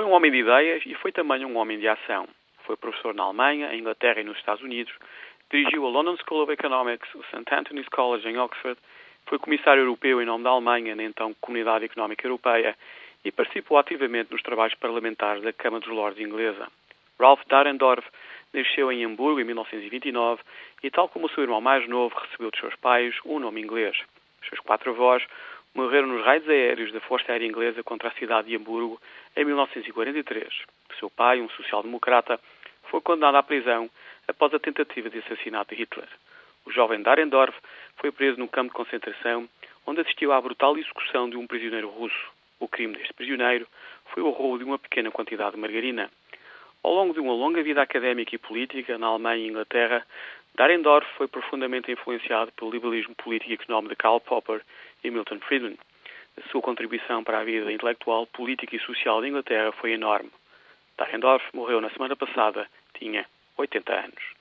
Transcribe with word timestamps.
Foi 0.00 0.06
um 0.06 0.12
homem 0.12 0.30
de 0.30 0.38
ideias 0.38 0.82
e 0.86 0.94
foi 0.94 1.12
também 1.12 1.44
um 1.44 1.58
homem 1.58 1.78
de 1.78 1.86
ação. 1.86 2.26
Foi 2.64 2.74
professor 2.74 3.12
na 3.12 3.24
Alemanha, 3.24 3.74
em 3.74 3.80
Inglaterra 3.80 4.18
e 4.22 4.24
nos 4.24 4.38
Estados 4.38 4.62
Unidos. 4.62 4.90
Dirigiu 5.50 5.84
a 5.84 5.90
London 5.90 6.16
School 6.16 6.42
of 6.42 6.50
Economics, 6.50 7.14
o 7.14 7.22
St. 7.24 7.44
Anthony's 7.52 7.86
College 7.90 8.26
em 8.26 8.38
Oxford. 8.38 8.80
Foi 9.26 9.38
comissário 9.38 9.82
europeu 9.82 10.22
em 10.22 10.24
nome 10.24 10.42
da 10.42 10.48
Alemanha, 10.48 10.96
na 10.96 11.02
então 11.02 11.34
Comunidade 11.38 11.84
Económica 11.84 12.26
Europeia, 12.26 12.74
e 13.22 13.30
participou 13.30 13.76
ativamente 13.76 14.32
nos 14.32 14.40
trabalhos 14.40 14.74
parlamentares 14.76 15.42
da 15.42 15.52
Câmara 15.52 15.84
dos 15.84 15.94
Lordes 15.94 16.26
inglesa. 16.26 16.66
Ralph 17.20 17.42
Dahrendorf 17.46 18.08
nasceu 18.54 18.90
em 18.90 19.04
Hamburgo 19.04 19.38
em 19.38 19.44
1929 19.44 20.40
e, 20.82 20.90
tal 20.90 21.10
como 21.10 21.26
o 21.26 21.28
seu 21.28 21.42
irmão 21.42 21.60
mais 21.60 21.86
novo, 21.86 22.18
recebeu 22.18 22.50
dos 22.50 22.58
seus 22.58 22.74
pais 22.76 23.14
um 23.26 23.38
nome 23.38 23.60
inglês. 23.60 23.98
Os 24.40 24.48
seus 24.48 24.60
quatro 24.60 24.92
avós 24.92 25.22
morreram 25.74 26.08
nos 26.08 26.24
raios 26.24 26.48
aéreos 26.48 26.92
da 26.92 27.00
Força 27.00 27.32
Aérea 27.32 27.46
Inglesa 27.46 27.82
contra 27.82 28.08
a 28.08 28.12
cidade 28.12 28.48
de 28.48 28.56
Hamburgo 28.56 29.00
em 29.36 29.44
1943. 29.44 30.48
Seu 30.98 31.10
pai, 31.10 31.40
um 31.40 31.48
social-democrata, 31.50 32.40
foi 32.90 33.00
condenado 33.00 33.36
à 33.36 33.42
prisão 33.42 33.88
após 34.26 34.52
a 34.52 34.58
tentativa 34.58 35.08
de 35.08 35.18
assassinato 35.18 35.74
de 35.74 35.82
Hitler. 35.82 36.08
O 36.66 36.72
jovem 36.72 37.02
Dahrendorf 37.02 37.56
foi 37.96 38.10
preso 38.12 38.38
num 38.38 38.46
campo 38.46 38.68
de 38.68 38.74
concentração 38.74 39.48
onde 39.86 40.00
assistiu 40.00 40.32
à 40.32 40.40
brutal 40.40 40.76
execução 40.76 41.28
de 41.28 41.36
um 41.36 41.46
prisioneiro 41.46 41.88
russo. 41.88 42.30
O 42.58 42.68
crime 42.68 42.96
deste 42.96 43.14
prisioneiro 43.14 43.66
foi 44.12 44.22
o 44.22 44.30
roubo 44.30 44.58
de 44.58 44.64
uma 44.64 44.78
pequena 44.78 45.10
quantidade 45.10 45.52
de 45.52 45.60
margarina. 45.60 46.10
Ao 46.82 46.94
longo 46.94 47.12
de 47.12 47.20
uma 47.20 47.34
longa 47.34 47.62
vida 47.62 47.82
académica 47.82 48.34
e 48.34 48.38
política 48.38 48.96
na 48.96 49.08
Alemanha 49.08 49.44
e 49.44 49.48
Inglaterra, 49.48 50.06
Dahrendorf 50.54 51.06
foi 51.16 51.28
profundamente 51.28 51.92
influenciado 51.92 52.50
pelo 52.52 52.70
liberalismo 52.70 53.14
político 53.14 53.50
e 53.50 53.54
económico 53.54 53.90
de 53.90 53.96
Karl 53.96 54.18
Popper 54.20 54.62
e 55.04 55.10
Milton 55.10 55.38
Friedman. 55.40 55.78
A 56.38 56.48
sua 56.48 56.62
contribuição 56.62 57.22
para 57.22 57.40
a 57.40 57.44
vida 57.44 57.70
intelectual, 57.70 58.26
política 58.26 58.74
e 58.74 58.80
social 58.80 59.20
da 59.20 59.28
Inglaterra 59.28 59.72
foi 59.72 59.92
enorme. 59.92 60.30
Dahrendorf 60.96 61.44
morreu 61.54 61.80
na 61.80 61.90
semana 61.90 62.16
passada, 62.16 62.66
tinha 62.94 63.26
80 63.58 63.92
anos. 63.92 64.39